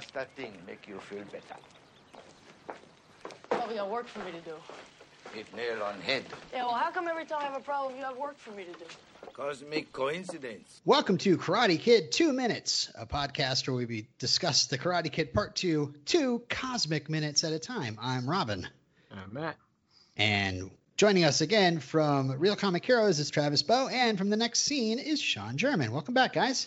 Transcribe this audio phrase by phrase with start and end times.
[0.00, 1.56] does that thing make you feel better?
[3.52, 4.54] Oh, you got work for me to do.
[5.32, 6.24] Hit nail on head.
[6.52, 8.64] Yeah, well, how come every time I have a problem, you have work for me
[8.64, 8.84] to do?
[9.32, 10.82] Cosmic coincidence.
[10.84, 15.56] Welcome to Karate Kid Two Minutes, a podcast where we discuss the Karate Kid Part
[15.56, 17.98] Two, two cosmic minutes at a time.
[18.00, 18.68] I'm Robin.
[19.10, 19.56] I'm Matt.
[20.18, 24.60] And joining us again from Real Comic Heroes is Travis Bow, and from the next
[24.60, 25.90] scene is Sean German.
[25.90, 26.66] Welcome back, guys.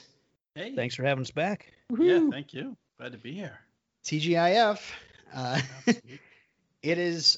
[0.55, 0.75] Hey.
[0.75, 1.71] Thanks for having us back.
[1.95, 2.75] Yeah, thank you.
[2.99, 3.57] Glad to be here.
[4.03, 4.81] TGIF.
[5.33, 5.61] Uh,
[6.83, 7.37] it is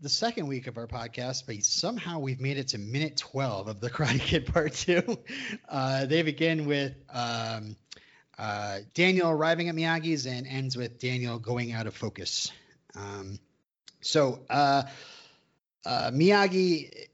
[0.00, 3.80] the second week of our podcast, but somehow we've made it to minute 12 of
[3.80, 5.16] the Karate Kid Part 2.
[5.68, 7.76] Uh, they begin with um,
[8.36, 12.50] uh, Daniel arriving at Miyagi's and ends with Daniel going out of focus.
[12.96, 13.38] Um,
[14.00, 14.82] so uh,
[15.86, 17.06] uh, Miyagi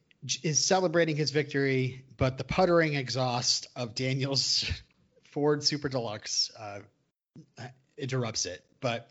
[0.43, 4.65] is celebrating his victory, but the puttering exhaust of Daniel's
[5.33, 6.79] Ford Super Deluxe uh,
[7.99, 8.65] interrupts it.
[8.81, 9.09] But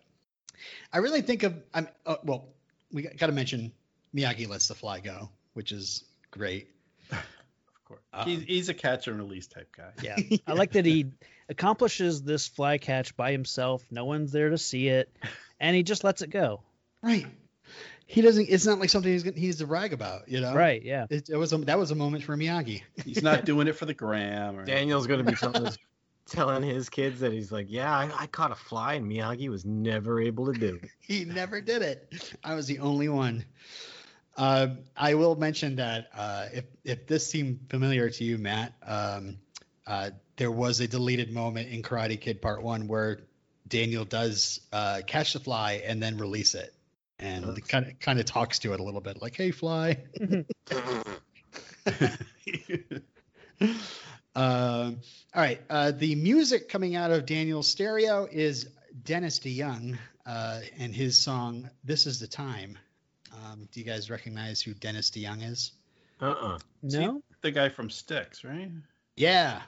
[0.92, 2.50] I really think of I'm uh, well.
[2.92, 3.74] We got to mention
[4.16, 6.70] Miyagi lets the fly go, which is great.
[7.12, 7.18] Of
[7.86, 9.92] course, he's, he's a catch and release type guy.
[10.02, 10.16] Yeah.
[10.48, 11.08] I like that he
[11.50, 13.84] accomplishes this fly catch by himself.
[13.92, 15.16] No one's there to see it,
[15.60, 16.62] and he just lets it go.
[17.02, 17.28] Right.
[18.08, 18.48] He doesn't.
[18.50, 20.30] It's not like something he's gonna, he needs to brag about.
[20.30, 20.54] You know.
[20.54, 20.84] Right.
[20.84, 21.08] Yeah.
[21.10, 22.84] It, it was a, that was a moment for Miyagi.
[23.04, 24.58] He's not doing it for the gram.
[24.58, 25.78] Or Daniel's gonna be telling his,
[26.26, 29.66] telling his kids that he's like, yeah, I, I caught a fly and Miyagi was
[29.66, 30.90] never able to do it.
[31.00, 32.34] he never did it.
[32.44, 33.46] I was the only one.
[34.38, 39.38] Uh, I will mention that uh, if if this seemed familiar to you, Matt, um,
[39.88, 43.20] uh, there was a deleted moment in Karate Kid Part One where
[43.68, 46.74] Daniel does uh, catch the fly and then release it,
[47.18, 50.04] and kind of kind of talks to it a little bit, like, "Hey, fly."
[54.36, 55.00] Um,
[55.36, 55.60] all right.
[55.70, 58.70] Uh, the music coming out of Daniel's stereo is
[59.04, 62.78] Dennis DeYoung uh, and his song "This Is the Time."
[63.34, 65.74] Um, do you guys recognize who Dennis DeYoung is?
[66.22, 66.60] Uh-uh.
[66.82, 67.22] No.
[67.42, 68.72] the guy from Styx, right?
[69.18, 69.62] Yeah,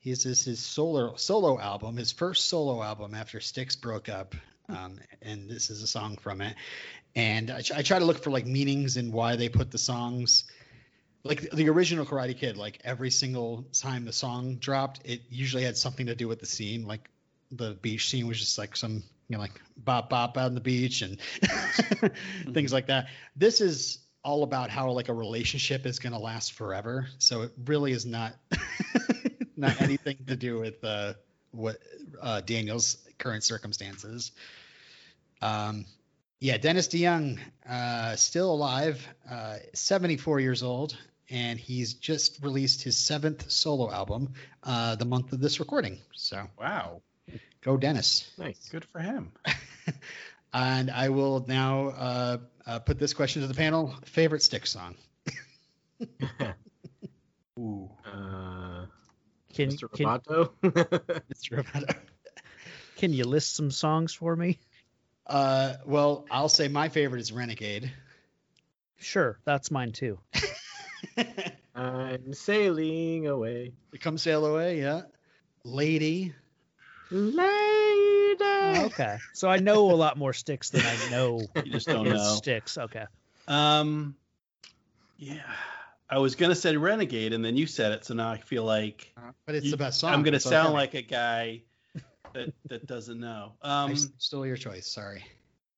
[0.00, 4.34] he's this his solo solo album, his first solo album after Styx broke up,
[4.68, 6.56] um, and this is a song from it.
[7.14, 10.44] And I, I try to look for like meanings and why they put the songs.
[11.24, 15.76] Like the original Karate Kid, like every single time the song dropped, it usually had
[15.76, 16.84] something to do with the scene.
[16.86, 17.10] Like
[17.52, 21.02] the beach scene was just like some, you know, like bop bop on the beach
[21.02, 21.18] and
[22.52, 23.08] things like that.
[23.36, 27.06] This is all about how like a relationship is going to last forever.
[27.18, 28.34] So it really is not
[29.56, 31.14] not anything to do with uh,
[31.52, 31.78] what
[32.20, 34.32] uh, Daniel's current circumstances.
[35.40, 35.86] Um,
[36.40, 40.96] yeah, Dennis DeYoung, uh, still alive, uh, 74 years old,
[41.32, 45.98] and he's just released his seventh solo album uh, the month of this recording.
[46.14, 47.02] So Wow,
[47.62, 48.30] go, Dennis.
[48.38, 48.68] Nice.
[48.68, 49.32] good for him.
[50.54, 54.96] And I will now uh, uh, put this question to the panel: favorite Styx song?
[57.58, 58.84] Ooh, Uh,
[59.54, 59.90] Can Mr.
[59.90, 60.50] can, Roboto?
[60.62, 61.62] Mr.
[61.64, 61.94] Roboto.
[62.96, 64.58] can you list some songs for me?
[65.26, 67.90] Uh, well, I'll say my favorite is Renegade.
[68.98, 70.18] Sure, that's mine too.
[71.74, 73.72] I'm sailing away.
[74.00, 75.02] Come sail away, yeah.
[75.64, 76.34] Lady.
[77.10, 77.48] Lady.
[78.40, 82.34] Okay, so I know a lot more Styx than I know you just don't know.
[82.36, 82.78] Styx.
[82.78, 83.04] Okay.
[83.46, 84.16] Um,
[85.18, 85.42] yeah,
[86.08, 89.12] I was gonna say Renegade, and then you said it, so now I feel like
[89.46, 90.12] But it's you- the best song.
[90.12, 90.74] I'm gonna It's sound okay.
[90.74, 91.62] like a guy
[92.32, 93.52] that that doesn't know.
[93.62, 94.86] Um, I stole your choice.
[94.86, 95.24] Sorry.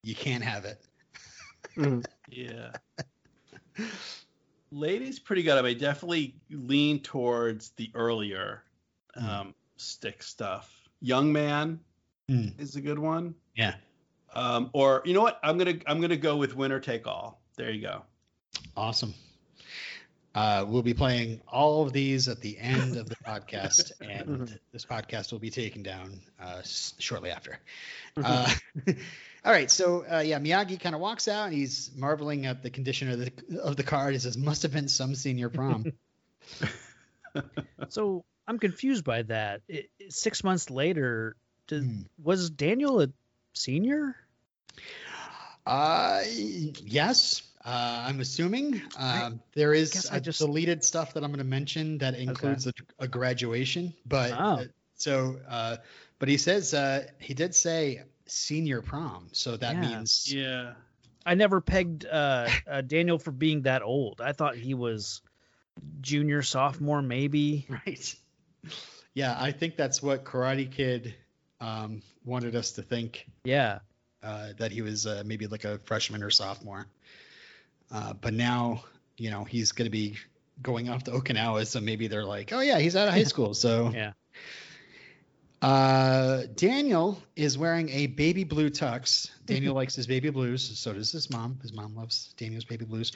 [0.02, 0.80] You can't have it.
[1.76, 2.04] Mm.
[2.30, 2.70] Yeah.
[4.74, 5.56] Lady's pretty good.
[5.56, 8.62] I mean, definitely lean towards the earlier
[9.16, 9.24] Hmm.
[9.28, 10.88] um, Styx stuff.
[11.00, 11.80] Young Man
[12.30, 12.58] Mm.
[12.60, 13.34] is a good one.
[13.54, 13.74] Yeah.
[14.34, 15.38] Um, or you know what?
[15.44, 17.40] I'm gonna I'm gonna go with Winner Take All.
[17.56, 18.02] There you go.
[18.76, 19.14] Awesome.
[20.34, 24.84] Uh, we'll be playing all of these at the end of the podcast, and this
[24.84, 27.58] podcast will be taken down uh, s- shortly after.
[28.16, 28.52] Uh,
[29.44, 32.70] all right, so uh, yeah, Miyagi kind of walks out, and he's marveling at the
[32.70, 34.10] condition of the of the car.
[34.10, 35.92] He says, "Must have been some senior prom."
[37.88, 39.62] So I'm confused by that.
[39.68, 41.34] It, it- six months later,
[41.66, 42.02] did, Hmm.
[42.22, 43.08] was Daniel a
[43.54, 44.14] senior?
[45.66, 47.42] Uh, yes.
[47.64, 51.44] Uh, I'm assuming um, there is guess I just- deleted stuff that I'm going to
[51.44, 53.94] mention that includes a, a graduation.
[54.06, 54.36] But Oh.
[54.36, 54.64] uh,
[54.96, 55.76] so, uh,
[56.18, 59.80] but he says uh, he did say senior prom, so that Yeah.
[59.80, 60.74] means Yeah.
[61.26, 64.20] I never pegged uh, uh, Daniel for being that old.
[64.20, 65.22] I thought he was
[66.00, 67.66] junior, sophomore, maybe.
[67.86, 68.14] right.
[69.14, 71.14] Yeah, I think that's what Karate Kid
[71.60, 73.78] um, wanted us to think Yeah.
[74.22, 76.86] uh, that he was uh, maybe like a freshman or sophomore.
[77.90, 78.84] Uh, but now,
[79.16, 80.16] you know, he's going to be
[80.62, 83.54] going off to Okinawa, so maybe they're like, oh yeah, he's out of high school.
[83.54, 84.12] So Yeah.
[85.64, 89.30] Uh, Daniel is wearing a baby blue tux.
[89.46, 90.78] Daniel likes his baby blues.
[90.78, 91.58] So does his mom.
[91.62, 93.12] His mom loves Daniel's baby blues.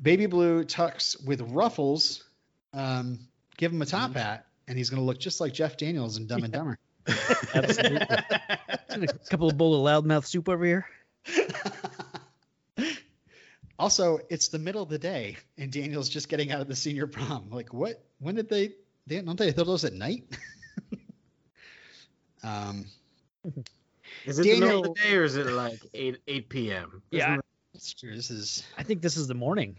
[0.00, 2.24] Baby blue tux with ruffles.
[2.72, 3.18] Um,
[3.58, 6.26] give him a top hat, and he's going to look just like Jeff Daniels in
[6.26, 6.78] Dumb and Dumber.
[7.54, 8.06] Absolutely.
[8.08, 10.86] a couple of bowl of loudmouth soup over here.
[13.78, 17.06] also, it's the middle of the day, and Daniel's just getting out of the senior
[17.06, 17.50] prom.
[17.50, 18.02] Like, what?
[18.18, 18.76] When did they?
[19.06, 20.24] they don't they throw those at night?
[22.42, 22.86] um,
[24.24, 27.02] Is it the middle of the day or is it like 8 8 p.m.?
[27.10, 27.32] Yeah.
[27.32, 27.44] Isn't
[27.74, 28.14] it's true.
[28.14, 29.76] This is, I think this is the morning.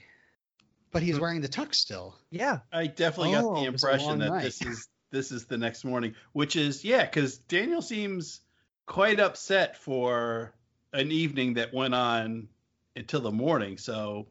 [0.92, 2.16] but he's wearing the tux still.
[2.32, 2.60] Yeah.
[2.72, 4.44] I definitely got Oh, the it was a impression that night.
[4.44, 8.42] this is this is the next morning, which is yeah, because Daniel seems
[8.88, 10.54] quite upset for
[10.92, 12.48] an evening that went on
[12.96, 13.78] until the morning.
[13.78, 14.26] So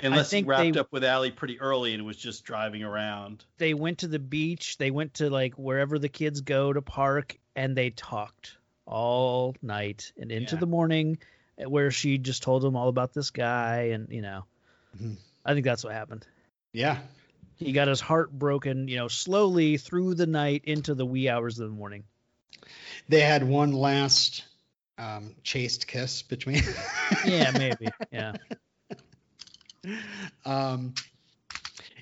[0.00, 3.44] unless he wrapped they- up with Allie pretty early and was just driving around.
[3.58, 4.76] They went to the beach.
[4.78, 8.56] They went to like wherever the kids go to park, and they talked
[8.86, 10.60] all night and into Yeah.
[10.60, 11.18] the morning,
[11.58, 14.44] eh, where she just told him all about this guy, and you know,
[14.96, 15.16] Mhm.
[15.44, 16.24] I think that's what happened.
[16.72, 17.00] Yeah.
[17.56, 21.58] He got his heart broken, you know, slowly through the night into the wee hours
[21.58, 22.04] of the morning.
[23.08, 24.44] They had one last
[24.96, 26.62] um, chaste kiss between.
[27.24, 27.90] Yeah, maybe.
[28.12, 28.34] Yeah.
[30.46, 30.94] um,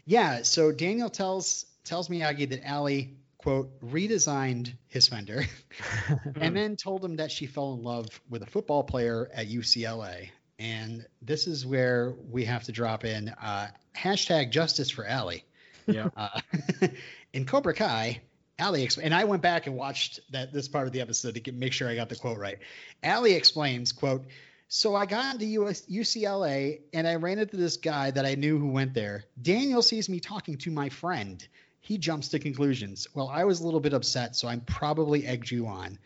[0.05, 0.43] yeah.
[0.43, 5.45] So Daniel tells tells Miyagi that Allie quote redesigned his fender,
[6.41, 10.31] and then told him that she fell in love with a football player at UCLA.
[10.59, 15.45] And this is where we have to drop in uh, hashtag justice for Allie.
[15.87, 16.09] Yeah.
[16.17, 16.41] Uh,
[17.33, 18.21] in Cobra Kai,
[18.59, 21.41] Allie exp- and I went back and watched that this part of the episode to
[21.41, 22.59] get, make sure I got the quote right.
[23.05, 24.27] Allie explains, "quote
[24.67, 28.59] So I got into US, UCLA and I ran into this guy that I knew
[28.59, 29.23] who went there.
[29.41, 31.47] Daniel sees me talking to my friend.
[31.87, 33.07] He jumps to conclusions.
[33.15, 35.99] Well, I was a little bit upset, so I'm probably egged you on."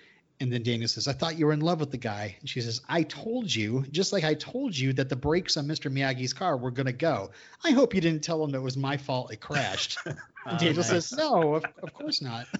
[0.42, 2.34] And then Daniel says, I thought you were in love with the guy.
[2.40, 5.66] And she says, I told you, just like I told you that the brakes on
[5.66, 5.92] Mr.
[5.92, 7.30] Miyagi's car were going to go.
[7.62, 9.98] I hope you didn't tell him it was my fault it crashed.
[10.46, 10.88] Uh, Daniel nice.
[10.88, 12.46] says, No, of, of course not.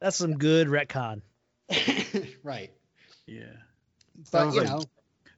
[0.00, 1.20] That's some good retcon.
[2.42, 2.70] right.
[3.26, 3.42] yeah.
[4.16, 4.82] But, Sounds you like- know,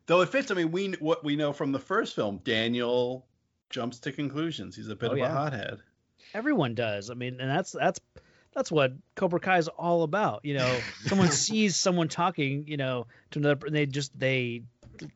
[0.06, 0.52] Though it fits.
[0.52, 3.26] I mean, we what we know from the first film, Daniel
[3.76, 4.74] jumps to conclusions.
[4.74, 5.26] He's a bit Oh, of yeah.
[5.26, 5.78] a hothead.
[6.34, 7.10] Everyone does.
[7.10, 8.00] I mean, and that's that's
[8.54, 10.44] that's what Cobra Kai is all about.
[10.44, 14.62] You know, someone sees someone talking, you know, to another, and they just they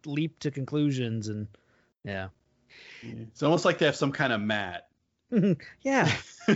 [0.04, 1.48] leap to conclusions, and
[2.04, 2.28] yeah,
[3.02, 3.14] Yeah.
[3.32, 4.88] It's almost like they have some kind of mat.
[5.82, 6.10] yeah,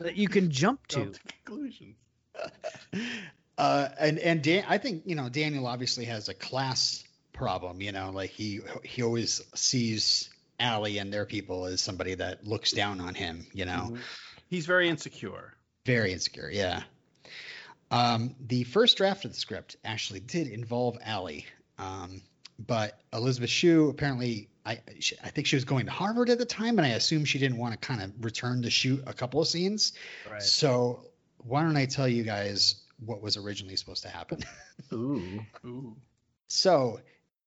[0.00, 0.96] that you can jump to.
[0.96, 1.96] Jump to conclusions.
[3.58, 7.80] uh, and and Dan, I think you know Daniel obviously has a class problem.
[7.80, 12.70] You know, like he he always sees Allie and their people as somebody that looks
[12.72, 13.46] down on him.
[13.52, 14.00] You know, Mhm.
[14.48, 15.54] He's very insecure.
[15.84, 16.50] very insecure.
[16.50, 16.82] Yeah.
[17.90, 21.46] Um, the first draft of the script actually did involve Allie,
[21.78, 22.22] um,
[22.58, 24.48] but Elizabeth Shue apparently.
[24.66, 27.26] I, she, I think she was going to Harvard at the time, and I assume
[27.26, 29.92] she didn't want to kind of return to shoot a couple of scenes.
[30.30, 30.42] Right.
[30.42, 31.04] So
[31.36, 34.38] why don't I tell you guys what was originally supposed to happen?
[34.94, 35.44] Ooh.
[35.66, 35.96] Ooh.
[36.48, 36.98] so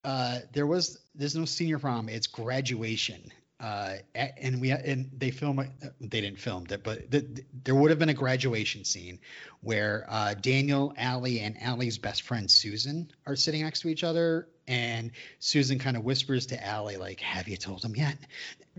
[0.07, 3.29] uh, there was there's no senior prom; it's graduation.
[3.59, 5.57] Uh, and we and they film
[5.99, 9.19] they didn't film that, but th th- there would have been a graduation scene
[9.61, 14.47] where uh, Daniel, Allie, and Allie's best friend Susan are sitting next to each other,
[14.67, 18.17] and Susan kind of whispers to Allie like, "Have you told him yet?"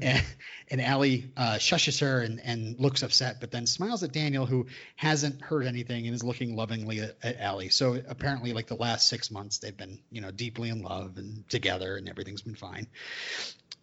[0.01, 0.25] And,
[0.71, 4.67] and Allie uh, shushes her and, and looks upset, but then smiles at Daniel, who
[4.95, 7.71] hasn't heard anything and is looking lovingly at, at Allie.
[7.71, 11.49] So apparently, like the last six months, they've been, you know, deeply in love and
[11.49, 12.87] together, and everything's been fine.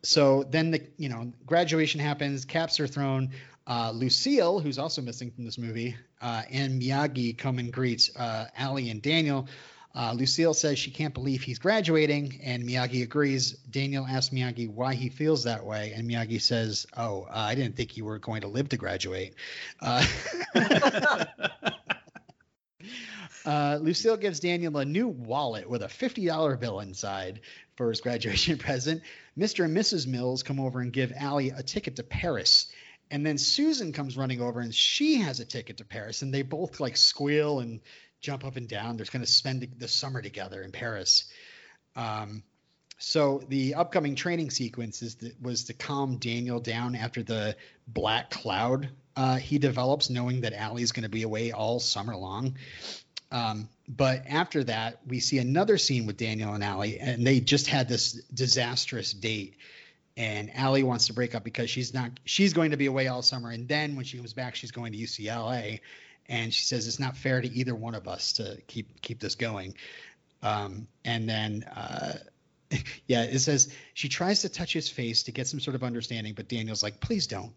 [0.04, 3.32] So then the, you know, graduation happens, caps are thrown.
[3.68, 8.46] Uh, Lucille, who's also missing from this movie, uh, and Miyagi come and greet uh,
[8.56, 9.48] Allie and Daniel.
[9.96, 13.54] Uh, Lucille says she can't believe he's graduating, and Miyagi agrees.
[13.54, 17.78] Daniel asks Miyagi why he feels that way, and Miyagi says, "Oh, uh, I didn't
[17.78, 19.36] think you were going to live to graduate."
[19.82, 20.06] Uh,
[23.46, 27.40] uh, Lucille gives Daniel a new wallet with a $50 bill inside
[27.76, 29.02] for his graduation present.
[29.38, 29.64] Mr.
[29.64, 30.08] and Mrs.
[30.08, 32.68] Mills come over and give Allie a ticket to Paris.
[33.12, 36.22] And then Susan comes running over and she has a ticket to Paris.
[36.22, 37.82] And they both like squeal and
[38.22, 38.98] jump up and down.
[38.98, 41.26] They're going to spend the summer together in Paris.
[41.96, 42.44] Um,
[42.98, 47.56] so the upcoming training sequence is was to calm Daniel down after the
[47.88, 52.58] black cloud uh, he develops, knowing that Allie's going to be away all summer long.
[53.32, 57.68] Um, but after that, we see another scene with Daniel and Allie, and they just
[57.68, 59.58] had this disastrous date.
[60.18, 63.22] And Allie wants to break up because she's not she's going to be away all
[63.22, 65.82] summer, and then when she comes back, she's going to UCLA,
[66.28, 69.36] and she says it's not fair to either one of us to keep keep this
[69.36, 69.76] going.
[70.42, 72.14] Um, and then uh,
[73.08, 76.34] yeah, it says she tries to touch his face to get some sort of understanding,
[76.34, 77.54] but Daniel's like, please don't.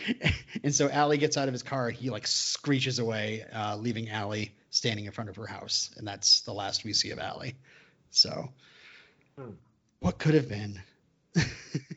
[0.62, 1.90] and so Allie gets out of his car.
[1.90, 5.90] He like screeches away, uh, leaving Allie standing in front of her house.
[5.96, 7.54] And that's the last we see of Allie.
[8.10, 8.52] So,
[9.38, 9.50] Hmm.
[10.00, 10.80] what could have been?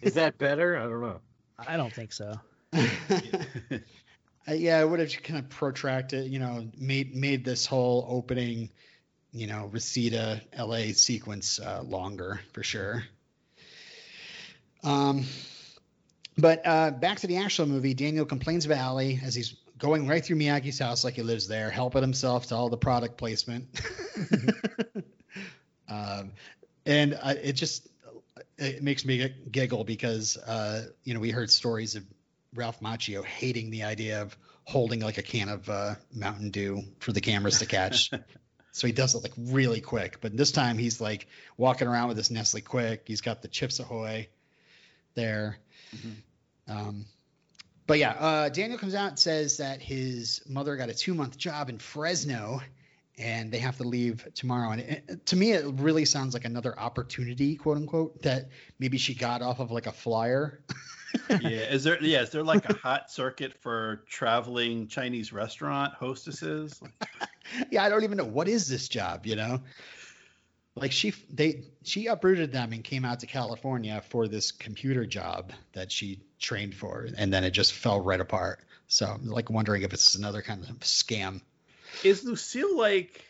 [0.01, 0.77] Is that better?
[0.77, 1.19] I don't know.
[1.59, 2.39] I don't think so.
[4.47, 8.69] Uh, yeah, I would have kind of protracted, you know, made made this whole opening,
[9.33, 13.03] you know, Reseda LA sequence uh, longer for sure.
[14.83, 15.25] Um,
[16.37, 20.23] but uh, back to the actual movie, Daniel complains about Allie as he's going right
[20.23, 23.67] through Miyagi's house like he lives there, helping himself to all the product placement.
[25.89, 26.31] um,
[26.85, 27.87] and uh, it just
[28.57, 32.03] it makes me giggle because uh, you know we heard stories of
[32.57, 37.13] Ralph Macchio hating the idea of holding like a can of uh, Mountain Dew for
[37.13, 38.11] the cameras to catch.
[38.71, 40.19] so he does it like really quick.
[40.19, 42.99] But this time he's like walking around with this Nestle Quik.
[43.05, 44.27] He's got the Chips Ahoy
[45.15, 45.57] there.
[46.67, 47.05] Um,
[47.85, 51.37] but yeah, uh, Daniel comes out and says that his mother got a two month
[51.37, 52.61] job in Fresno
[53.17, 54.71] and they have to leave tomorrow.
[54.71, 59.15] And it, to me, it really sounds like another opportunity, quote unquote, that maybe she
[59.15, 60.61] got off of like a flyer.
[61.29, 66.79] yeah, is there yeah, is there like a hot circuit for traveling Chinese restaurant hostesses?
[67.71, 69.61] yeah, I don't even know what is this job, you know?
[70.75, 75.51] Like she they she uprooted them and came out to California for this computer job
[75.73, 78.59] that she trained for and then it just fell right apart.
[78.87, 81.41] So I'm like wondering if it's another kind of scam.
[82.03, 83.25] Is Lucille like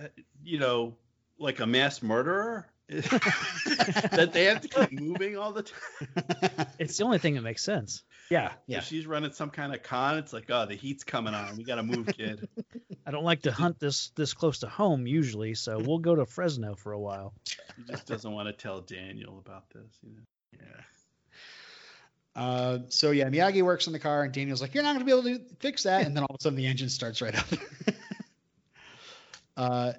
[0.00, 0.08] uh,
[0.42, 0.94] you know,
[1.38, 2.66] like a mass murderer?
[2.88, 6.66] that they have to keep moving all the time.
[6.78, 8.02] It's the only thing that makes sense.
[8.30, 11.56] Yeah, If she's running some kind of con, it's like, oh, the heat's coming on.
[11.56, 12.48] We got to move, kid.
[13.06, 16.24] I don't like to hunt this this close to home usually, so we'll go to
[16.24, 17.34] Fresno for a while.
[17.76, 19.98] He just doesn't want to tell Daniel about this.
[20.02, 20.22] You know?
[20.54, 22.42] Yeah.
[22.42, 25.04] Uh, so yeah, Miyagi works on the car, and Daniel's like, "You're not going to
[25.04, 27.36] be able to fix that," and then all of a sudden the engine starts right
[27.36, 27.46] up.
[29.58, 29.92] uh,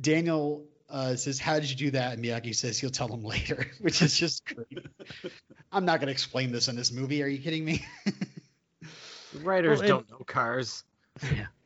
[0.00, 3.66] Daniel uh, says, "How did you do that?" And Miyagi says, "He'll tell him later,"
[3.80, 4.86] which is just great.
[5.72, 7.22] I'm not going to explain this in this movie.
[7.22, 7.84] Are you kidding me?
[9.42, 10.84] Writers Well, it- don't know cars.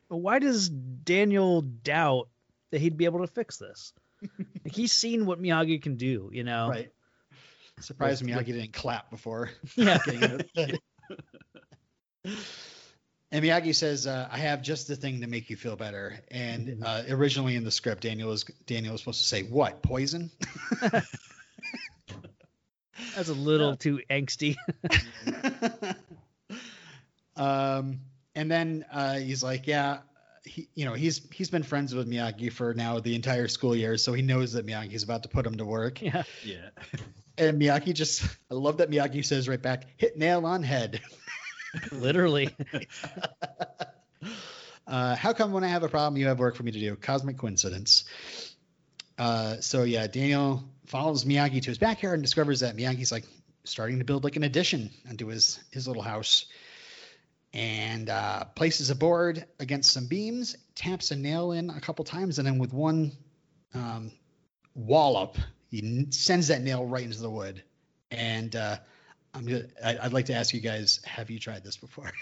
[0.09, 2.29] But why does Daniel doubt
[2.71, 3.93] that he'd be able to fix this?
[4.63, 6.69] like he's seen what Miyagi can do, you know.
[6.69, 6.91] right.
[7.79, 9.51] Surprised Miyagi didn't clap before.
[9.75, 9.99] Yeah.
[13.31, 13.51] Getting it.
[13.51, 16.83] And Miyagi says, uh, "I have just the thing to make you feel better." And
[16.85, 19.81] uh, originally in the script, Daniel was Daniel was supposed to say, "What?
[19.81, 20.31] Poison?"
[23.15, 24.57] That's a little too angsty.
[27.35, 27.99] um,
[28.35, 29.99] and then uh, he's like, "Yeah,
[30.43, 33.97] he, you know, he's he's been friends with Miyagi for now the entire school year,
[33.97, 36.23] so he knows that Miyagi's about to put him to work." yeah.
[36.43, 36.69] Yeah.
[37.39, 41.01] And Miyagi just, I love that Miyagi says right back, "Hit nail on head."
[41.91, 42.55] Literally.
[44.87, 46.95] Uh, how come when I have a problem, you have work for me to do?
[46.95, 48.05] Cosmic coincidence.
[49.17, 53.25] Uh, so yeah, Daniel follows Miyagi to his backyard and discovers that Miyagi's like
[53.65, 56.45] starting to build like an addition onto his his little house,
[57.53, 62.39] and uh, places a board against some beams, taps a nail in a couple times,
[62.39, 63.11] and then with one
[63.73, 64.09] um,
[64.73, 65.37] wallop,
[65.69, 67.61] he n- sends that nail right into the wood.
[68.09, 68.77] And uh,
[69.37, 72.11] I'm gonna, I, I'd like to ask you guys, have you tried this before?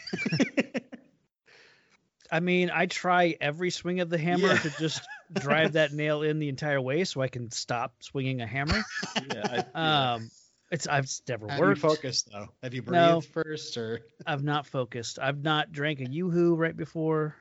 [2.32, 4.58] I mean, I try every swing of the hammer Yeah.
[4.58, 8.48] to just drive that nail in the entire way so I can stop swinging a
[8.48, 8.84] hammer.
[9.34, 9.64] Yeah.
[9.76, 10.30] I, Um,
[10.72, 12.50] it's I've it's never Have you focused though?
[12.64, 13.22] Have you breathed No.
[13.22, 14.02] first or?
[14.26, 15.20] I've not focused.
[15.20, 17.36] I've not drank a yoo-hoo right before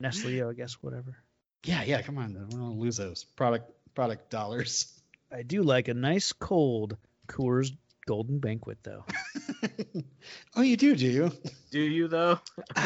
[0.00, 1.16] Nestle, I guess, whatever.
[1.64, 2.02] yeah, yeah.
[2.02, 4.92] Come on, I don't want to lose those product product dollars.
[5.32, 6.96] I do like a nice cold
[7.28, 7.70] Coors
[8.06, 9.04] Golden Banquet though.
[10.56, 11.32] oh, you do, do you?
[11.70, 12.40] Do you though?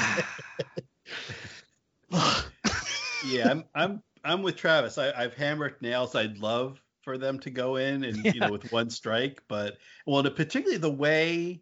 [3.26, 4.98] yeah, I'm I'm I'm with Travis.
[4.98, 6.14] I, I've hammered nails.
[6.14, 10.22] I'd love for them to go in and you know with one strike, but well,
[10.22, 11.60] the, particularly the way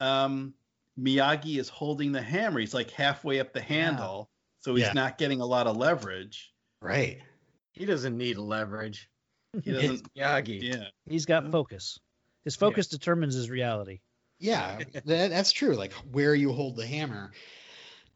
[0.00, 0.54] um,
[0.98, 4.92] Miyagi is holding the hammer, he's like halfway up the handle, so he's Yeah.
[4.94, 6.52] not getting a lot of leverage.
[6.80, 7.18] right.
[7.72, 9.08] He doesn't need leverage.
[9.62, 10.14] He doesn't.
[10.14, 10.62] Miyagi.
[10.62, 10.84] yeah.
[11.06, 11.50] He's got Yeah.
[11.50, 11.98] focus.
[12.44, 14.00] His focus determines his reality.
[14.38, 15.74] Yeah, that, that's true.
[15.74, 17.32] Like where you hold the hammer,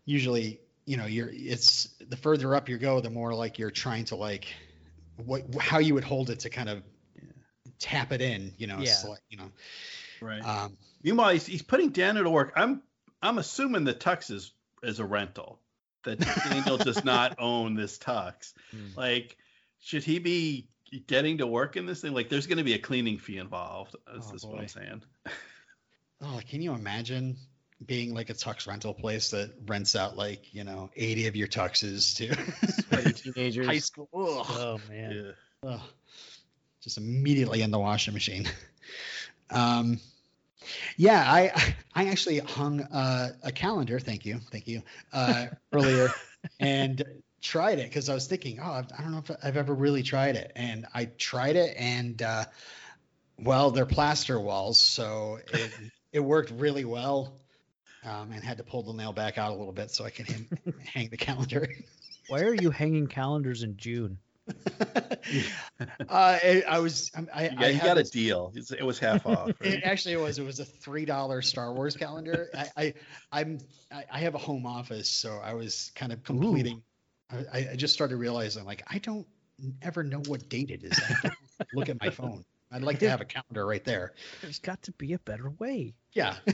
[0.05, 4.05] usually, you know, you're it's the further up you go, the more like you're trying
[4.07, 4.47] to like
[5.17, 6.83] what how you would hold it to kind of
[7.79, 8.93] tap it in, you know, Yeah.
[8.93, 9.51] sli- you know.
[10.21, 10.41] Right.
[10.45, 12.53] Um, Meanwhile, he's, he's putting Daniel to work.
[12.57, 12.83] I'm
[13.21, 15.59] I'm assuming the tux is is a rental.
[16.05, 18.53] That Daniel does not own this tux.
[18.73, 18.87] Hmm.
[18.97, 19.37] Like,
[19.81, 20.69] should he be
[21.07, 22.13] getting to work in this thing?
[22.13, 23.95] Like, there's going to be a cleaning fee involved.
[24.15, 24.61] Is Oh, this what.
[24.61, 25.03] I'm saying?
[26.23, 27.37] oh, can you imagine
[27.85, 31.49] being like a tux rental place that rents out like you know 80 of your
[31.49, 33.67] tuxes to teenagers.
[33.67, 34.09] high school?
[34.15, 34.47] Ugh.
[34.51, 35.35] Oh man.
[35.65, 35.69] Yeah.
[35.71, 35.81] Ugh.
[36.81, 38.49] just immediately in the washing machine.
[39.51, 39.99] um,
[40.97, 43.99] yeah, I I actually hung uh, a calendar.
[43.99, 44.83] Thank you, thank you.
[45.13, 46.09] Uh, earlier,
[46.61, 47.03] and
[47.43, 50.37] tried it because I was thinking, oh, I've, don't know if I've ever really tried
[50.37, 52.45] it, and I tried it, and uh,
[53.39, 55.73] well, they're plaster walls, so it
[56.13, 57.39] it worked really well.
[58.05, 60.27] Um, and had to pull the nail back out a little bit so I can
[60.27, 60.49] hang,
[60.93, 61.69] hang the calendar.
[62.27, 64.19] Why are you hanging calendars in June?
[64.81, 65.17] uh,
[66.09, 68.53] I, I was I, I, Yeah, I he had got a deal.
[68.57, 69.51] It was half off.
[69.61, 69.83] It Right?
[69.85, 70.39] actually was.
[70.39, 72.51] It was a three dollar Star Wars calendar.
[72.55, 72.95] I, I
[73.31, 73.59] I'm
[73.93, 76.83] I, I have a home office, so I was kind of completing.
[77.31, 79.27] I, I just started realizing like I don't
[79.83, 81.01] ever know what date it is.
[81.25, 81.31] I
[81.75, 82.45] look at my phone.
[82.71, 84.15] I'd like to have a calendar right there.
[84.41, 85.95] There's got to be a better way.
[86.15, 86.37] Yeah.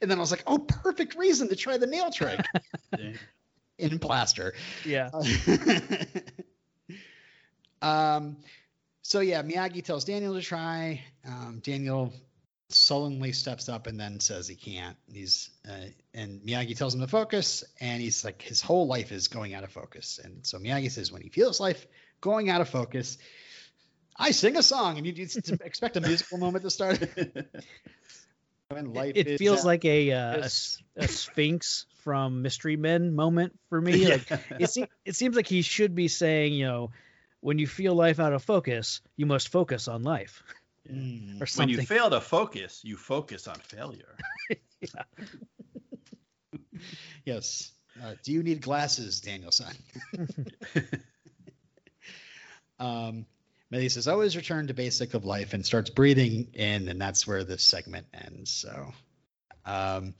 [0.00, 2.40] and then I was like, oh, perfect reason to try the nail trick
[3.78, 4.54] in plaster.
[4.84, 5.10] Yeah.
[7.82, 8.36] um,
[9.02, 11.02] so yeah, Miyagi tells Daniel to try.
[11.26, 12.12] Um, Daniel
[12.68, 14.96] sullenly steps up and then says he can't.
[15.12, 19.28] He's uh, and Miyagi tells him to focus, and he's like his whole life is
[19.28, 20.18] going out of focus.
[20.22, 21.86] And so Miyagi says when he feels life
[22.20, 23.18] going out of focus,
[24.16, 25.12] I sing a song, and you
[25.64, 26.98] expect a musical moment to start.
[28.68, 30.50] when life It feels out- like a, uh, a
[31.04, 34.06] a Sphinx from Mystery Men moment for me.
[34.10, 36.90] Like it, se- it seems like he should be saying, you know,
[37.40, 40.42] when you feel life out of focus, you must focus on life
[40.90, 41.40] Mm.
[41.40, 44.16] or when you fail to focus, you focus on failure.
[47.24, 47.72] Yes.
[48.02, 49.74] Uh, do you need glasses, Danielson?
[52.78, 53.26] um,
[53.70, 57.42] Millie says, always return to basic of life and starts breathing in, and that's where
[57.42, 58.50] this segment ends.
[58.50, 58.92] So,
[59.64, 60.14] um,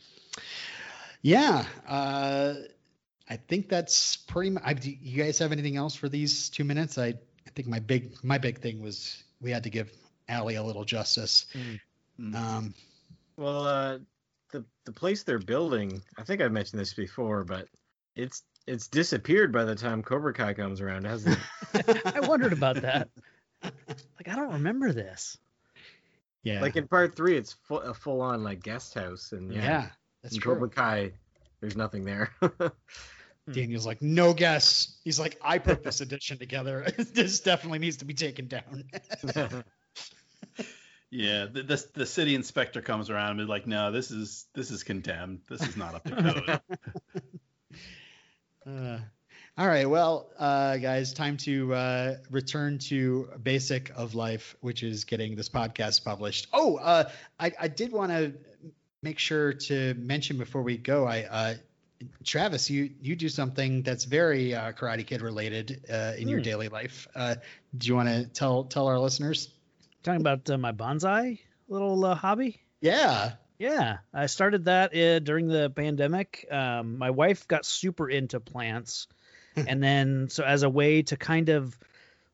[1.23, 2.55] yeah, uh,
[3.29, 4.63] I think that's pretty much.
[4.65, 6.99] I, do you guys have anything else for these two minutes?
[6.99, 9.93] I, I think my big my big thing was we had to give
[10.29, 11.47] Allie a little justice.
[12.21, 12.35] Mm.
[12.35, 12.75] Um,
[13.37, 13.99] Well, uh,
[14.51, 17.69] the the place they're building, I think I mentioned this before, but
[18.15, 21.05] it's it's disappeared by the time Cobra Kai comes around.
[21.05, 21.25] It has
[21.73, 23.09] the, I wondered about that.
[23.63, 25.39] Like I don't remember this.
[26.45, 29.63] yeah, like in part three, it's full, a full on like guest house, and yeah,
[29.63, 29.87] yeah,
[30.23, 30.55] that's in true.
[30.55, 31.13] Cobra Kai,
[31.61, 32.31] there's nothing there.
[33.51, 34.97] Daniel's like, no guess.
[35.05, 36.87] He's like, I put this edition together.
[37.15, 38.85] this definitely needs to be taken down.
[41.11, 44.71] Yeah, the, the the city inspector comes around and is like, "No, this is this
[44.71, 45.41] is condemned.
[45.49, 46.61] This is not up to code."
[48.67, 48.99] Uh,
[49.57, 55.05] all right, well, uh, guys, time to uh, return to basic of life, which is
[55.05, 56.49] getting this podcast published.
[56.53, 58.35] Oh, uh, I, I did want to
[59.03, 61.23] make sure to mention before we go, I.
[61.31, 61.55] Uh,
[62.25, 66.45] Travis, you you do something that's very uh, Karate Kid related uh, in your Hmm.
[66.45, 67.09] daily life.
[67.15, 67.37] Uh,
[67.79, 69.49] do you want to tell tell our listeners?
[70.07, 72.61] Talking about uh, my bonsai little uh, hobby.
[72.81, 73.33] Yeah.
[73.59, 76.47] Yeah, I started that uh, during the pandemic.
[76.49, 79.09] Um, my wife got super into plants,
[79.57, 81.77] and then so as a way to kind of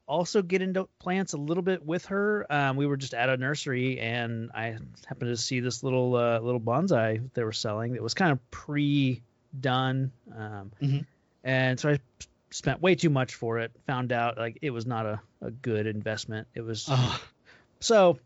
[0.06, 3.38] also get into plants a little bit with her, um, we were just at a
[3.38, 7.94] nursery, and I happened to see this little uh, little bonsai they were selling.
[7.94, 11.06] It was kind of pre-done, um, Mhm.
[11.42, 12.00] and so I
[12.50, 13.72] spent way too much for it.
[13.86, 16.48] Found out like it was not a, a good investment.
[16.54, 17.22] It was Oh,
[17.82, 18.18] so,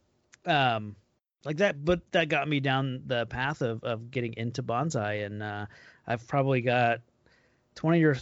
[0.45, 0.97] um,
[1.45, 5.43] like that, but that got me down the path of, of getting into bonsai, and
[5.43, 5.67] uh,
[6.07, 7.01] I've probably got
[7.75, 8.17] twenty or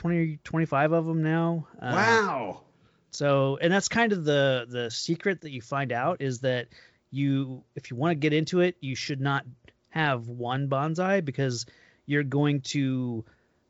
[0.00, 1.66] 20, 25 of them now.
[1.78, 2.60] Uh, wow.
[3.10, 6.68] So, and that's kind of the the secret that you find out is that
[7.10, 9.44] you, if you want to get into it, you should not
[9.90, 11.66] have one bonsai because
[12.06, 13.24] you're going to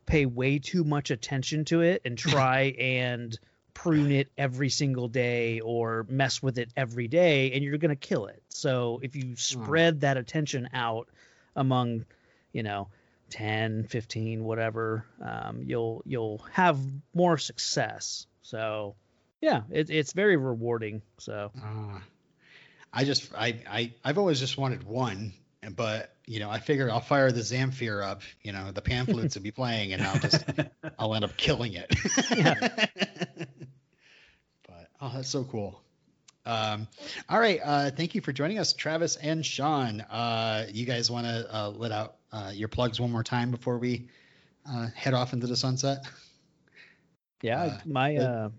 [0.05, 3.37] pay way too much attention to it and try and
[3.73, 7.95] prune it every single day or mess with it every day and you're going to
[7.95, 8.41] kill it.
[8.49, 11.07] So if you spread that attention out
[11.55, 12.05] among,
[12.53, 12.89] you know,
[13.31, 16.77] 10, 15, whatever, um, you'll you'll have
[17.13, 18.27] more success.
[18.41, 18.95] So
[19.41, 21.01] Yeah, it, it's very rewarding.
[21.17, 21.99] So Uh,
[22.93, 25.33] I just I I I've always just wanted one,
[25.75, 28.21] but you know I figure I'll fire the Zamfir up.
[28.41, 30.45] You know the pan flutes will be playing, and I'll just
[30.99, 31.93] I'll end up killing it.
[34.65, 35.81] but oh, that's so cool.
[36.45, 36.87] Um,
[37.27, 39.99] all right, uh, thank you for joining us, Travis and Sean.
[40.01, 43.77] Uh, you guys want to uh, let out uh, your plugs one more time before
[43.77, 44.07] we
[44.67, 46.05] uh, head off into the sunset?
[47.41, 48.49] Yeah, Uh, my uh,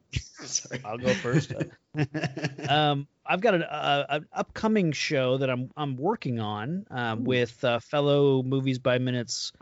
[0.45, 0.81] Sorry.
[0.85, 1.53] I'll go first.
[2.69, 7.63] um, I've got an, uh, an upcoming show that I'm I'm working on um, with
[7.65, 9.53] uh, fellow Movies by Minutes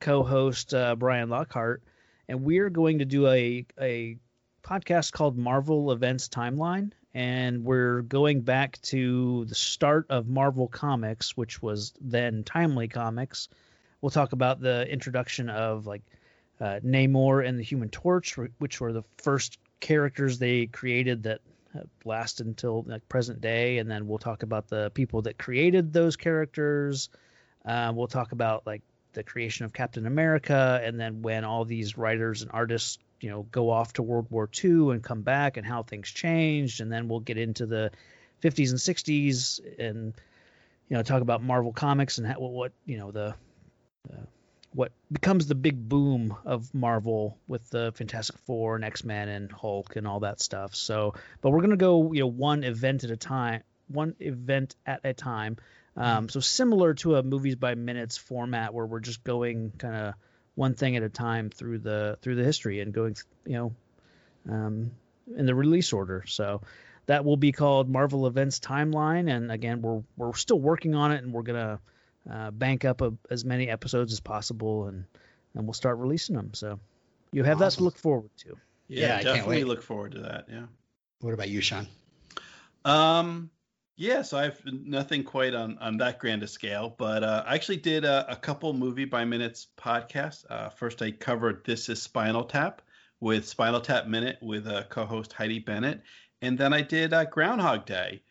[0.00, 1.82] co-host uh, Brian Lockhart,
[2.28, 4.16] and we're going to do a a
[4.62, 11.36] podcast called Marvel Events Timeline, and we're going back to the start of Marvel Comics,
[11.36, 13.48] which was then Timely Comics.
[14.00, 16.02] We'll talk about the introduction of like
[16.60, 21.40] uh, Namor and the Human Torch, which were the first characters they created that
[21.76, 25.92] uh, last until like present day, and then we'll talk about the people that created
[25.92, 27.10] those characters.
[27.64, 31.96] Uh, we'll talk about like the creation of Captain America, and then when all these
[31.96, 35.66] writers and artists, you know, go off to World War II and come back, and
[35.66, 37.90] how things changed, and then we'll get into the
[38.42, 40.14] 50s and 60s, and
[40.88, 43.34] you know, talk about Marvel Comics and how, what, what you know the
[44.72, 49.50] what becomes the big boom of Marvel with the Fantastic Four and X Men and
[49.50, 50.74] Hulk and all that stuff.
[50.74, 55.00] So, but we're gonna go, you know, one event at a time, one event at
[55.04, 55.56] a time.
[55.96, 60.14] Um, so similar to a movies by minutes format where we're just going kind of
[60.54, 63.74] one thing at a time through the through the history and going, you know,
[64.48, 64.92] um,
[65.36, 66.24] in the release order.
[66.26, 66.60] So
[67.06, 69.34] that will be called Marvel Events Timeline.
[69.34, 71.80] And again, we're we're still working on it, and we're gonna
[72.30, 75.04] uh, bank up a, as many episodes as possible, and
[75.54, 76.52] and we'll start releasing them.
[76.54, 76.78] So
[77.32, 78.56] you have that to look forward to.
[78.88, 79.66] Yeah, Yeah, I can't definitely wait.
[79.66, 80.46] look forward to that.
[80.50, 80.66] Yeah.
[81.20, 81.86] what about you, Sean?
[82.84, 83.50] Um,
[83.96, 87.78] yeah, so I've nothing quite on on that grand a scale, but uh, I actually
[87.78, 90.44] did a, a couple movie by minutes podcasts.
[90.48, 92.80] Uh, first, I covered This Is Spinal Tap
[93.20, 96.00] with Spinal Tap Minute with uh, co-host Heidi Bennett,
[96.42, 98.22] and then I did uh, Groundhog Day,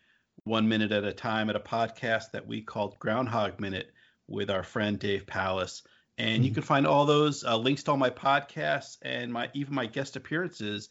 [0.48, 3.92] one minute at a time, at a podcast that we called Groundhog Minute
[4.26, 5.82] with our friend Dave Palace.
[6.16, 9.74] And you can find all those uh, links to all my podcasts and my even
[9.74, 10.88] my guest appearances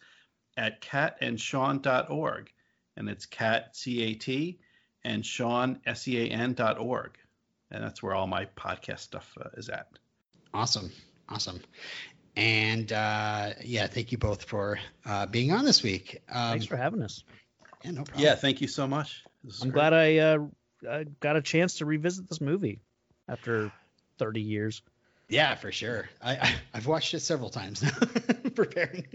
[0.56, 2.50] at catandsean.org
[2.98, 4.60] and it's cat c a t
[5.04, 7.18] and Sean s e a n dot org,
[7.72, 9.88] and that's where all my podcast stuff uh, is at.
[10.54, 10.92] Awesome,
[11.30, 11.62] awesome.
[12.36, 16.22] And uh, yeah, thank you both for uh, being on this week.
[16.30, 17.24] Um, Thanks for having us.
[17.84, 18.26] yeah, no problem.
[18.26, 19.24] Yeah, thank you so much.
[19.48, 19.80] This is I'm great.
[19.80, 20.38] glad I uh,
[20.88, 22.82] uh, got a chance to revisit this movie
[23.30, 23.72] after
[24.20, 24.82] 30 years.
[25.30, 26.10] Yeah, for sure.
[26.22, 27.92] I, I I've watched it several times now,
[28.56, 29.06] preparing.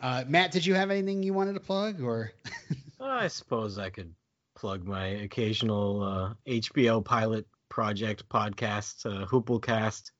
[0.00, 2.32] Uh, Matt, did you have anything you wanted to plug, or
[3.00, 4.14] I suppose I could
[4.54, 10.12] plug my occasional uh, HBO pilot project podcast, uh, Hooplecast,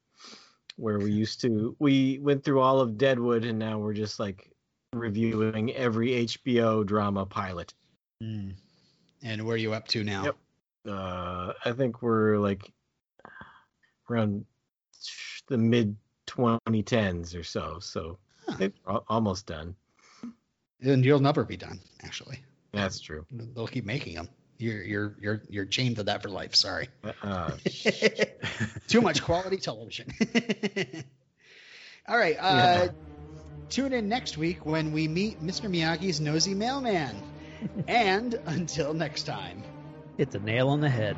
[0.76, 4.50] where we used to we went through all of Deadwood, and now we're just like
[4.92, 7.72] reviewing every HBO drama pilot.
[9.22, 10.24] And where are you up to now?
[10.24, 10.36] Yep.
[10.88, 12.72] Uh, I think we're like
[14.10, 14.44] around
[15.48, 18.68] the mid 2010s or so, so Huh.
[19.08, 19.74] almost done.
[20.80, 21.80] And you'll never be done.
[22.04, 22.38] Actually,
[22.72, 23.26] That's true.
[23.30, 24.28] they'll keep making them.
[24.58, 26.54] You're you're you're you're chained to that for life.
[26.54, 26.88] Sorry.
[27.22, 27.52] Uh,
[28.88, 30.12] Too much quality television.
[32.08, 32.36] All right.
[32.38, 32.88] Uh,
[33.68, 35.68] Tune in next week when we meet Mr.
[35.68, 37.20] Miyagi's nosy mailman.
[37.88, 39.62] And until next time.
[40.16, 41.16] Hit the nail on the head.